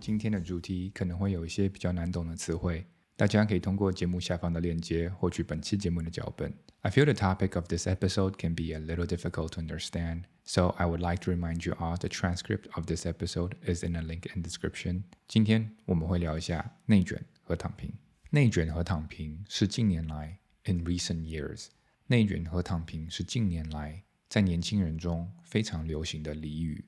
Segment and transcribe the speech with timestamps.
[0.00, 2.86] 今天的主题可能会有一些比较难懂的词汇，
[3.16, 6.52] 大家可以通过节目下方的链接获取本期节目的脚本。
[6.82, 10.86] I feel the topic of this episode can be a little difficult to understand, so I
[10.86, 14.30] would like to remind you all the transcript of this episode is in a link
[14.36, 15.02] in description.
[15.26, 17.92] 今天我们会聊一下内卷和躺平。
[18.30, 21.68] 内卷和躺平是近年来 in recent years，
[22.06, 26.84] 内卷和躺平是近年来在年轻人中非常流行的俚语。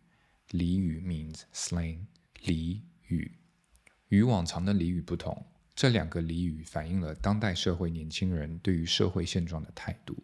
[0.50, 2.06] 俚语 means slang，
[2.42, 2.80] 俚
[3.13, 3.31] 语
[4.09, 5.45] 与往常的俚语不同，
[5.75, 10.17] 这两个俚语反映了当代社会年轻人对于社会现状的态度。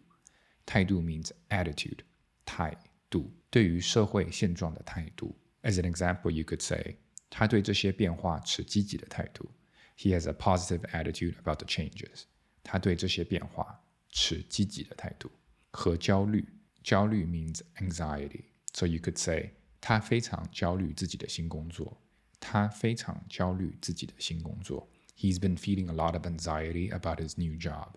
[0.66, 2.00] 态度 means attitude，
[2.44, 2.76] 态
[3.08, 5.36] 度对于社会现状的态度。
[5.62, 6.96] As an example, you could say，
[7.28, 9.50] 他对这些变化持积极的态度。
[9.96, 12.22] He has a positive attitude about the changes。
[12.62, 15.30] 他对这些变化持积极的态度。
[15.72, 16.46] 和焦虑，
[16.82, 22.00] 焦虑 means anxiety，so you could say 他非常焦虑自己的新工作。
[22.39, 24.89] 他非常焦虑自己的新工作。
[25.17, 27.93] He's been feeling a lot of anxiety about his new job。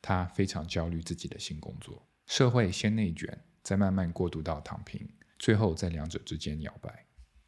[0.00, 2.08] 他非常焦虑自己的新工作。
[2.26, 7.06] 社会先内卷，再慢慢过渡到躺平，最后在两者之间摇摆。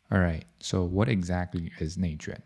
[0.08, 2.40] Alright, so what exactly is 内卷？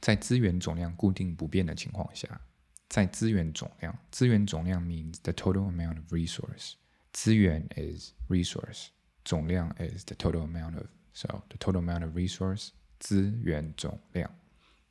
[0.00, 2.40] 在资源总量固定不变的情况下，
[2.88, 6.74] 在资源总量，资源总量 means the total amount of resource。
[7.12, 8.88] 资源 is resource，
[9.24, 14.29] 总量 is the total amount of so the total amount of resource 资源总量。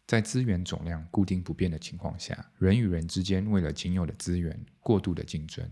[0.07, 5.69] 在资源总量固定不变的情况下，人与人之间为了仅有的资源过度的竞争。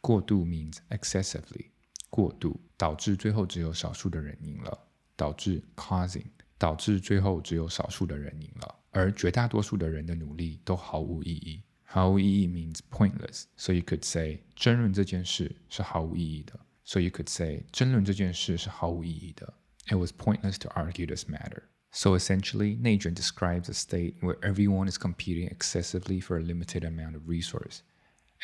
[0.00, 1.66] 过度 means excessively，
[2.10, 4.78] 过度导致最后只有少数的人赢了，
[5.16, 6.26] 导致 causing。
[6.58, 11.60] 导致最后只有少数的人赢了，而绝大多数的人的努力都毫无意义。
[11.82, 16.56] 毫无意义 means pointless，所以 you could say 争论这件事是毫无意义的。
[16.84, 19.52] 所以 you could say 争论这件事是毫无意义的。
[19.90, 21.68] It was pointless to argue this matter.
[21.90, 27.16] So essentially, neijuan describes a state where everyone is competing excessively for a limited amount
[27.16, 27.82] of resource,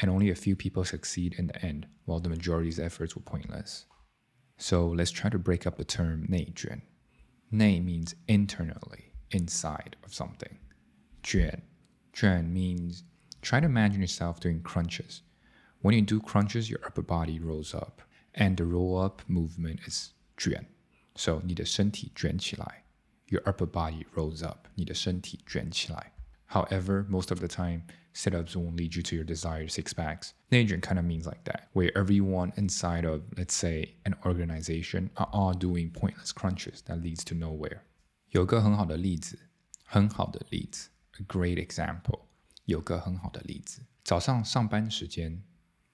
[0.00, 3.86] and only a few people succeed in the end, while the majority's efforts were pointless.
[4.58, 6.82] So let's try to break up the term neijuan.
[7.50, 10.58] Nei means internally, inside of something.
[11.32, 11.62] Juan.
[12.20, 13.04] Juan means
[13.40, 15.22] try to imagine yourself doing crunches.
[15.80, 18.02] When you do crunches, your upper body rolls up,
[18.34, 20.12] and the roll up movement is
[20.44, 20.66] juan.
[21.18, 22.84] So 你的身体卷起来
[23.26, 26.12] ，your upper body rolls up，你的身体卷起来。
[26.48, 27.82] However, most of the time,
[28.14, 30.30] sit ups won't lead you to your desired six packs.
[30.50, 35.28] Neijuan kind of means like that, where everyone inside of, let's say, an organization are
[35.32, 37.80] all doing pointless crunches that leads to nowhere.
[38.30, 39.36] 有个很好的例子，
[39.82, 42.20] 很好的例子，a great example。
[42.66, 45.42] 有个很好的例子，早上上班时间，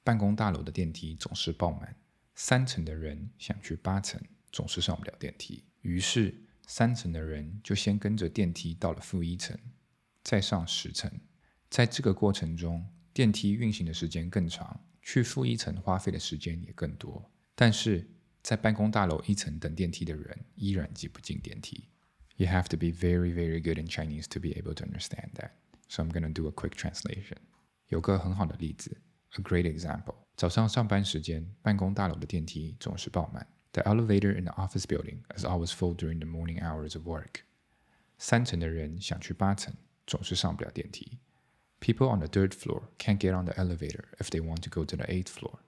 [0.03, 1.97] 办公大楼的电梯总是爆满，
[2.35, 4.21] 三层的人想去八层，
[4.55, 6.33] 总是上不了电梯，于是
[6.65, 9.59] 三层的人就先跟着电梯到了负一层，
[10.23, 11.11] 再上十层。
[11.69, 17.29] 在这个过程中，电梯运行的时间更长，去负一层花费的时间也更多。
[17.57, 18.09] 但是
[18.45, 21.89] 在办公大楼一层等电梯的人依然挤不进电梯。
[22.37, 25.51] You have to be very, very good in Chinese to be able to understand that.
[25.89, 27.39] So I'm going to do a quick translation.
[27.89, 28.97] 有个很好的例子
[29.31, 30.15] ，a great example。
[30.37, 33.45] 早上上班时间，办公大楼的电梯总是爆满。
[33.74, 37.42] The elevator in the office building is always full during the morning hours of work.
[38.18, 39.74] 三层的人想去八层，
[40.08, 41.20] 总是上不了电梯。
[41.80, 44.98] People on the third floor can't get on the elevator if they want to go to
[44.98, 45.60] the eighth floor.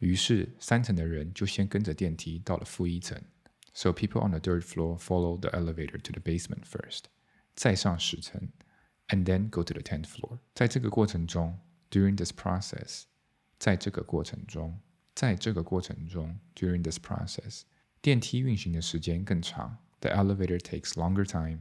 [0.00, 3.18] 于是三层的人就先跟着电梯到了负一层。
[3.72, 7.04] So people on the third floor follow the elevator to the basement first，
[7.54, 8.50] 再上十层，
[9.08, 10.38] and then go to the tenth floor。
[10.54, 11.58] 在这个过程中，
[11.90, 13.04] during this process，
[13.58, 14.78] 在这个过程中，
[15.18, 17.62] 在这个过程中，during this process，
[18.00, 21.60] 电梯运行的时间更长，the elevator takes longer time，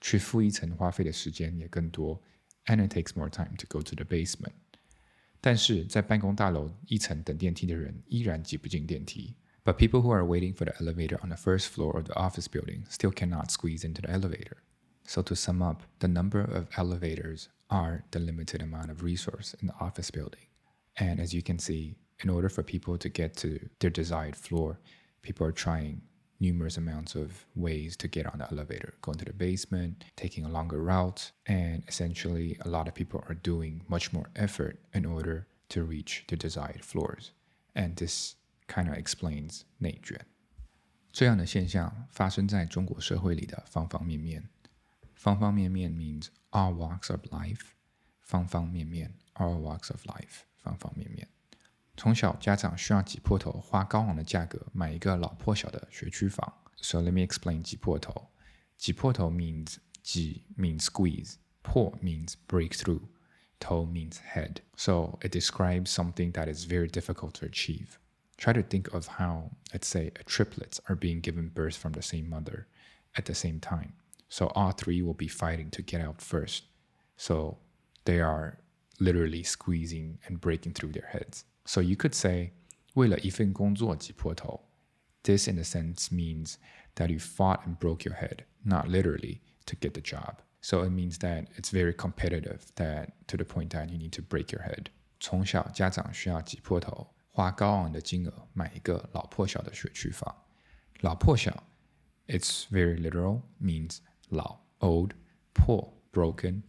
[0.00, 2.22] 去负一层花费的时间也更多。
[2.66, 4.52] and it takes more time to go to the basement.
[5.40, 9.36] 但是在办公大楼一层等电梯的人依然挤不进电梯。
[9.64, 12.84] But people who are waiting for the elevator on the first floor of the office building
[12.88, 14.58] still cannot squeeze into the elevator.
[15.06, 19.68] So to sum up, the number of elevators are the limited amount of resource in
[19.68, 20.48] the office building.
[20.96, 24.78] And as you can see, in order for people to get to their desired floor,
[25.22, 26.02] people are trying
[26.40, 30.48] numerous amounts of ways to get on the elevator, going to the basement, taking a
[30.48, 35.46] longer route, and essentially a lot of people are doing much more effort in order
[35.68, 37.32] to reach the desired floors.
[37.74, 38.36] And this
[38.66, 40.20] kind of explains 内卷。
[41.12, 44.48] 这样的现象发生在中国社会里的方方面面。
[45.14, 47.72] 方方面面 means all walks of life。
[48.20, 50.42] 方方面面 all walks of life。
[50.56, 51.28] 方方面面。
[51.99, 56.53] 从小家长需要挤破头，花高昂的价格买一个老破小的学区房。
[56.77, 58.29] So let me explain 挤破头。
[58.77, 63.01] 挤破头 means 挤 means squeeze，破 means break through。
[63.59, 64.61] tou means head.
[64.77, 67.97] So it describes something that is very difficult to achieve.
[68.37, 72.29] Try to think of how, let's say, triplets are being given birth from the same
[72.29, 72.67] mother
[73.17, 73.91] at the same time.
[74.29, 76.63] So all three will be fighting to get out first.
[77.17, 77.57] So
[78.05, 78.59] they are
[79.01, 81.43] literally squeezing and breaking through their heads.
[81.68, 82.52] So you could say,
[82.94, 84.68] 为了一份工作挤破头.
[85.22, 86.56] This, in a sense, means
[86.96, 90.36] that you fought and broke your head, not literally to get the job.
[90.60, 94.22] So it means that it's very competitive, that to the point that you need to
[94.22, 94.86] break your head.
[95.20, 100.34] 从小家长需要挤破头，花高昂的金额买一个老破小的学区房。
[101.00, 101.64] 老破小，
[102.26, 103.98] it's very literal, means
[104.28, 105.12] 老 old,
[105.54, 106.62] 破 broken,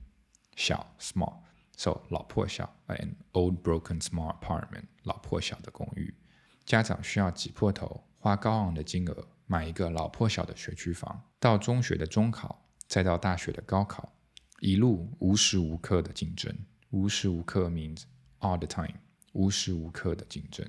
[0.56, 1.40] 小 small.
[1.81, 6.13] So 老破小 an old broken small apartment 老破小的公寓。
[6.67, 11.23] 家长需要挤破头，花高昂的金额买一个老破小的学区房。
[11.39, 14.13] 到中学的中考，再到大学的高考，
[14.61, 16.55] 一路无时无刻的竞争。
[16.91, 18.03] 无时无刻 means
[18.41, 18.99] all the time，
[19.33, 20.69] 无时无刻的竞争。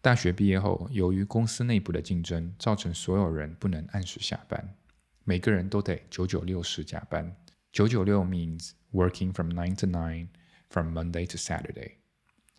[0.00, 4.76] 大学毕业后，由于公司内部的竞争，造成所有人不能按时下班，
[5.24, 7.34] 每个人都得九九六时加班。
[7.72, 10.28] 九九六 means working from nine to nine
[10.71, 11.97] from Monday to Saturday.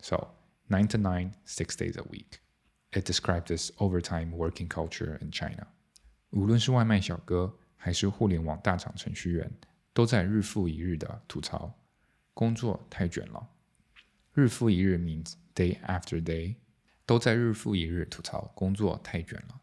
[0.01, 0.29] So
[0.67, 2.39] nine to nine, six days a week.
[2.91, 5.67] It describes this overtime working culture in China.
[6.31, 9.51] 无论是外卖小哥还是互联网大厂程序员，
[9.93, 11.73] 都在日复一日的吐槽
[12.33, 13.49] 工作太卷了。
[14.33, 16.55] 日复一日 means day after day，
[17.05, 19.59] 都在日复一日吐槽工作太卷了。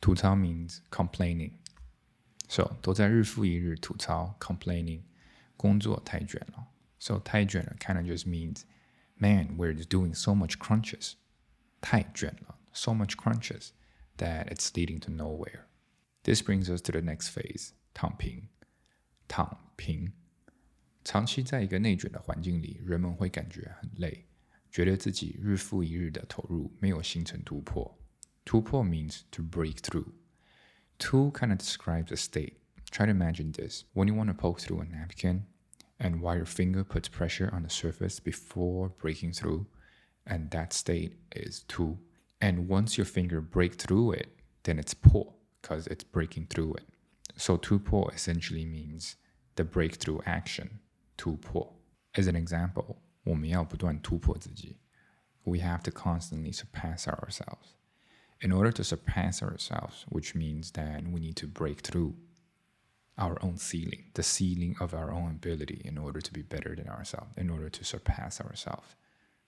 [0.00, 5.02] 吐槽 means complaining。So 都在日复一日吐槽 complaining，
[5.56, 6.66] 工作太卷了。
[7.05, 8.65] so tai juan kind of just means,
[9.19, 11.17] man, we're just doing so much crunches.
[11.81, 12.35] Tai juan,
[12.73, 13.73] so much crunches
[14.17, 15.67] that it's leading to nowhere.
[16.23, 18.47] This brings us to the next phase, 躺平。
[19.27, 20.13] 躺平，
[21.03, 24.25] 长期在一个内卷的环境里，人们会感觉很累，
[24.71, 27.99] 觉得自己日复一日的投入没有形成突破。
[28.43, 30.13] 突破 means to break through.
[30.97, 32.53] Tu kind of describes a state.
[32.89, 33.83] Try to imagine this.
[33.93, 35.43] When you want to poke through a napkin,
[36.05, 39.65] and while your finger puts pressure on the surface before breaking through,
[40.27, 41.97] and that state is tu.
[42.39, 44.29] And once your finger break through it,
[44.65, 46.85] then it's po because it's breaking through it.
[47.37, 49.15] So tu po essentially means
[49.55, 50.79] the breakthrough action,
[51.17, 51.73] tu po.
[52.13, 54.77] As an example, 我们要不断突破自己.
[55.43, 57.73] We have to constantly surpass ourselves.
[58.41, 62.13] In order to surpass ourselves, which means that we need to break through
[63.16, 66.88] our own ceiling, the ceiling of our own ability in order to be better than
[66.88, 68.96] ourselves, in order to surpass ourselves.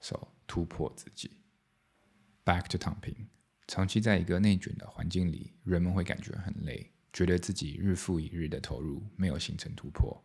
[0.00, 1.30] So 突破自己。
[2.44, 3.28] Back to 躺平。
[3.68, 10.22] 长期在一个内卷的环境里，人们会感觉很累，觉得自己日复一日的投入没有形成突破，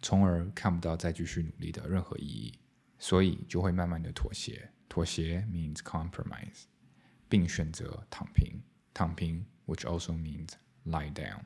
[0.00, 2.58] 从而看不到再继续努力的任何意义，
[2.98, 4.70] 所以就会慢慢的妥协。
[4.88, 6.64] 妥协 means compromise，
[7.28, 8.62] 并选择躺平。
[8.92, 10.50] 躺平，which also means
[10.84, 11.42] lie down。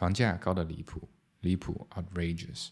[0.00, 1.06] 房价高的离谱，
[1.40, 2.70] 离谱 outrageous。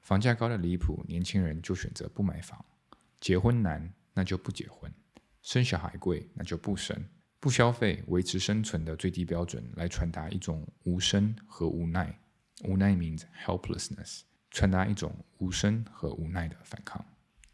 [0.00, 2.64] 房价高的离谱，年轻人就选择不买房。
[3.20, 4.90] 结婚难，那就不结婚；
[5.42, 6.98] 生小孩贵，那就不生。
[7.38, 12.18] 不消费，维持生存的最低标准，来传达一种无声和无奈。
[12.64, 17.04] 无奈 means helplessness，传达一种无声和无奈的反抗。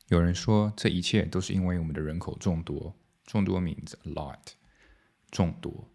[0.06, 2.94] 有人说，这一切都是因为我们的人口众多，
[3.24, 4.52] 众多 means a lot，
[5.32, 5.90] 众多，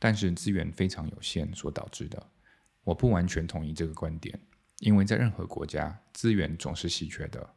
[0.00, 2.30] 但是资源非常有限所导致的。
[2.86, 4.38] 我不完全同意这个观点，
[4.78, 7.54] 因为在任何国家，资源总是稀缺的。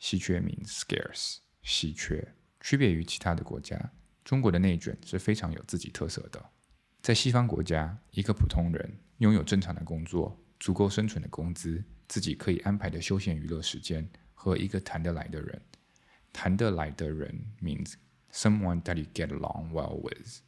[0.00, 2.34] 稀缺 means scarce，稀缺。
[2.60, 3.92] 区别于其他的国家，
[4.24, 6.44] 中国的内卷是非常有自己特色的。
[7.00, 15.62] 在西方国家，一个普通人拥有正常的工作、足够生存的工资、自己可以安排的休闲娱乐时间和一个谈得来的人。
[16.32, 17.94] 谈得来的人 means
[18.32, 20.40] someone that you get along well with。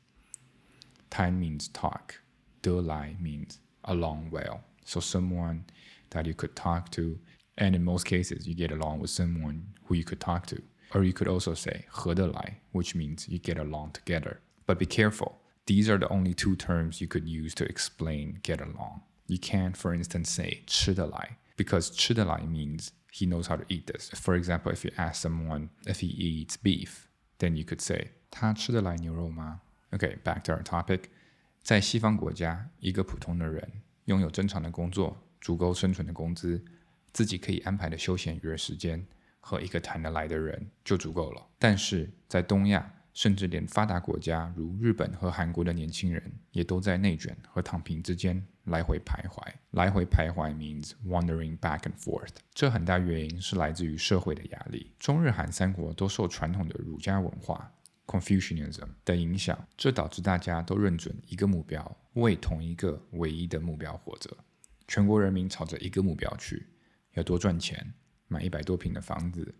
[1.08, 2.16] 谈 means talk，
[2.60, 4.61] 得来 means along well.
[4.85, 5.65] So someone
[6.11, 7.19] that you could talk to,
[7.57, 10.61] and in most cases you get along with someone who you could talk to.
[10.93, 14.39] Or you could also say 合得来, which means you get along together.
[14.65, 15.39] But be careful.
[15.67, 19.01] These are the only two terms you could use to explain get along.
[19.27, 24.09] You can't, for instance, say 吃得来 because 吃得来 means he knows how to eat this.
[24.15, 27.07] For example, if you ask someone if he eats beef,
[27.37, 29.61] then you could say 他吃得来牛肉吗?
[29.91, 31.09] Okay, back to our topic.
[31.64, 33.66] 在西方国家，一个普通的人
[34.04, 36.62] 拥有正常的工作、足够生存的工资、
[37.10, 39.02] 自己可以安排的休闲娱乐时间
[39.40, 41.42] 和一个谈得来的人就足够了。
[41.58, 49.42] 但是在东亚，甚至连发达国家如日本和韩国的年轻人，也都在内卷和躺平之间来回徘徊。
[49.70, 52.34] 来回徘徊 means wandering back and forth。
[52.52, 54.92] 这很大原因是来自于社会的压力。
[54.98, 57.72] 中日韩三国都受传统的儒家文化
[58.14, 64.30] Confucianism 的影响，这导致大家都认准一个目标，为同一个唯一的目标活着。
[64.86, 66.66] 全国人民朝着一个目标去，
[67.14, 67.92] 要多赚钱，
[68.28, 69.54] 买一百多平的房子，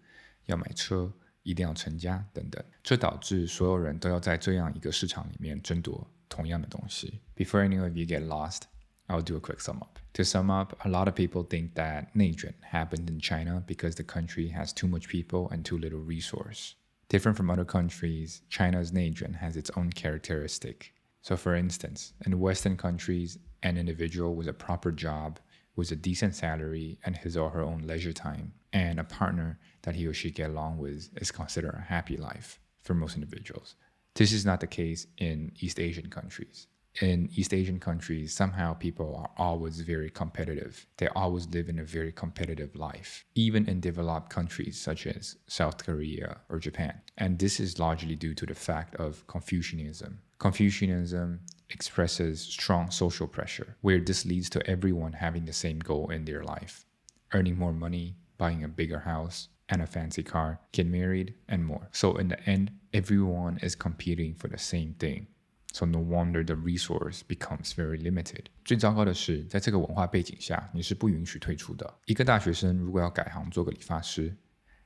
[0.47, 1.13] 要买车。
[1.43, 7.21] 一定要成家等等，这导致所有人都要在这样一个市场里面争夺同样的东西。
[7.37, 8.63] Before any of you get lost,
[9.09, 9.99] I'll do a quick sum up.
[10.15, 14.05] To sum up, a lot of people think that 内卷 happened in China because the
[14.05, 16.71] country has too much people and too little resource.
[17.15, 20.93] Different from other countries, China's 内卷 has its own characteristic.
[21.23, 25.39] So, for instance, in Western countries, an individual with a proper job,
[25.77, 29.95] with a decent salary, and his or her own leisure time, and a partner that
[29.95, 33.77] he or she get along with is considered a happy life for most individuals.
[34.17, 36.67] This is not the case in East Asian countries.
[37.01, 40.87] In East Asian countries, somehow people are always very competitive.
[40.99, 45.85] They always live in a very competitive life, even in developed countries such as South
[45.85, 47.01] Korea or Japan.
[47.19, 50.21] And this is largely due to the fact of Confucianism.
[50.39, 56.25] Confucianism expresses strong social pressure, where this leads to everyone having the same goal in
[56.25, 56.87] their life
[57.35, 61.89] earning more money, buying a bigger house and a fancy car, get married, and more.
[61.93, 65.27] So, in the end, everyone is competing for the same thing.
[65.75, 68.45] So no wonder the resource becomes very limited.
[68.65, 71.99] 最糟糕的是，在这个文化背景下，你是不允许退出的。
[72.05, 74.37] 一个大学生如果要改行做个理发师，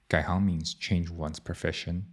[0.08, 2.04] 改行 means change one's profession.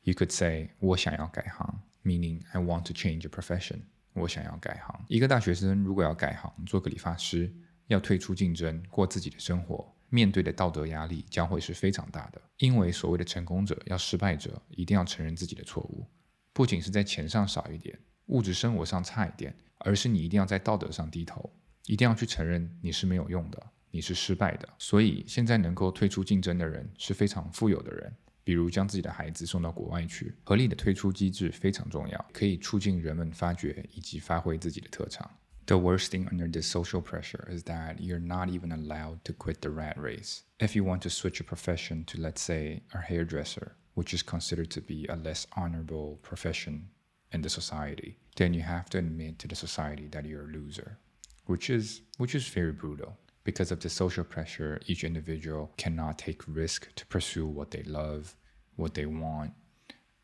[0.00, 3.82] You could say 我想要改行，meaning I want to change a profession.
[4.14, 5.04] 我想要改行。
[5.06, 7.54] 一个大学生如果要改行做个理发师，
[7.86, 12.42] 要退出竞争，过自己的生活，面对的道德压力将会是非常大的。
[12.56, 16.04] 因为所谓的成功者要失败者一定要承认自己的错误，
[16.52, 21.50] 不仅是在钱上少一点，物质生活上差一点，而是你一定要在道德上低头，
[21.86, 24.68] 一定要去承认你是没有用的，你是失败的。
[24.78, 35.30] 所以现在能够退出竞争的人是非常富有的人，比如将自己的孩子送到国外去，合理的退出机制非常重要，可以促进人们发掘以及发挥自己的特长。
[35.64, 39.70] The worst thing under this social pressure is that you're not even allowed to quit the
[39.70, 40.40] rat race.
[40.58, 44.70] If you want to switch a profession to, let's say, a hairdresser, which is considered
[44.70, 46.88] to be a less honorable profession
[47.32, 50.98] in the society, then you have to admit to the society that you're a loser,
[51.46, 53.16] which is which is very brutal.
[53.44, 58.36] Because of the social pressure, each individual cannot take risk to pursue what they love,
[58.76, 59.52] what they want,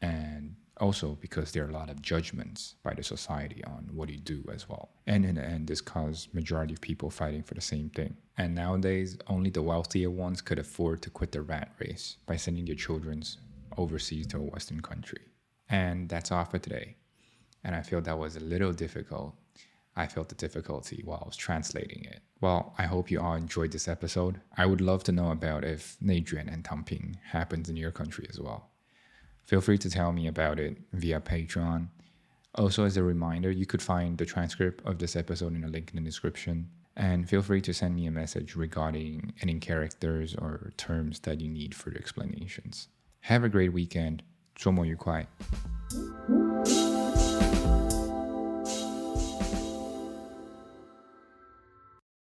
[0.01, 4.19] and also because there are a lot of judgments by the society on what you
[4.19, 4.91] do as well.
[5.07, 8.17] And in the end, this caused majority of people fighting for the same thing.
[8.37, 12.67] And nowadays, only the wealthier ones could afford to quit the rat race by sending
[12.67, 13.23] their children
[13.79, 15.21] overseas to a Western country.
[15.71, 16.97] And that's all for today.
[17.65, 19.35] And I feel that was a little difficult.
[19.97, 22.21] I felt the difficulty while I was translating it.
[22.41, 24.41] Well, I hope you all enjoyed this episode.
[24.57, 28.39] I would love to know about if Neijuan and Tangping happens in your country as
[28.39, 28.71] well.
[29.45, 31.89] Feel free to tell me about it via Patreon.
[32.55, 35.91] Also, as a reminder, you could find the transcript of this episode in a link
[35.91, 36.69] in the description.
[36.97, 41.49] And feel free to send me a message regarding any characters or terms that you
[41.49, 42.89] need for the explanations.
[43.27, 44.21] Have a great weekend，
[44.55, 45.27] 周末愉快。